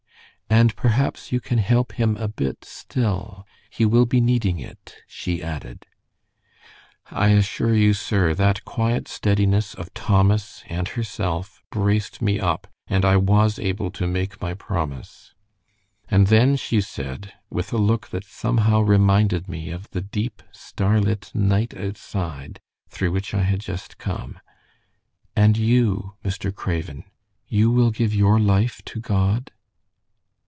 "'And 0.53 0.75
perhaps 0.75 1.31
you 1.31 1.39
can 1.39 1.59
help 1.59 1.93
him 1.93 2.17
a 2.17 2.27
bit 2.27 2.65
still. 2.65 3.47
He 3.69 3.85
will 3.85 4.05
be 4.05 4.19
needing 4.19 4.59
it,' 4.59 4.97
she 5.07 5.41
added. 5.41 5.85
"I 7.09 7.29
assure 7.29 7.73
you, 7.73 7.93
sir, 7.93 8.33
that 8.33 8.65
quiet 8.65 9.07
steadiness 9.07 9.73
of 9.73 9.93
Thomas 9.93 10.65
and 10.67 10.89
herself 10.89 11.63
braced 11.71 12.21
me 12.21 12.37
up, 12.37 12.67
and 12.87 13.05
I 13.05 13.15
was 13.15 13.59
able 13.59 13.91
to 13.91 14.05
make 14.05 14.41
my 14.41 14.53
promise. 14.53 15.33
And 16.09 16.27
then 16.27 16.57
she 16.57 16.81
said, 16.81 17.31
with 17.49 17.71
a 17.71 17.77
look 17.77 18.09
that 18.09 18.25
somehow 18.25 18.81
reminded 18.81 19.47
me 19.47 19.71
of 19.71 19.89
the 19.91 20.01
deep, 20.01 20.43
starlit 20.51 21.31
night 21.33 21.73
outside, 21.77 22.59
through 22.89 23.13
which 23.13 23.33
I 23.33 23.43
had 23.43 23.61
just 23.61 23.97
come, 23.97 24.37
'And 25.33 25.55
you, 25.55 26.15
Mr. 26.25 26.53
Craven, 26.53 27.05
you 27.47 27.71
will 27.71 27.89
give 27.91 28.13
your 28.13 28.37
life 28.37 28.81
to 28.87 28.99
God?' 28.99 29.51